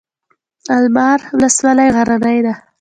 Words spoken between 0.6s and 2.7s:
المار ولسوالۍ غرنۍ ده؟